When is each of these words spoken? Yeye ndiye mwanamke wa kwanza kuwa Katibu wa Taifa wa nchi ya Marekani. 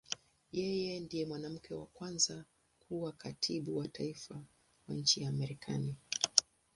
Yeye 0.57 0.93
ndiye 1.03 1.23
mwanamke 1.29 1.71
wa 1.79 1.85
kwanza 1.85 2.35
kuwa 2.81 3.11
Katibu 3.21 3.77
wa 3.77 3.87
Taifa 3.87 4.43
wa 4.87 4.93
nchi 4.95 5.21
ya 5.23 5.31
Marekani. 5.31 5.95